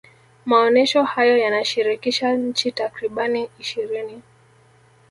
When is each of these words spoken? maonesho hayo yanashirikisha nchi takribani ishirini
maonesho 0.45 1.03
hayo 1.03 1.35
yanashirikisha 1.37 2.33
nchi 2.35 2.71
takribani 2.71 3.49
ishirini 3.59 4.21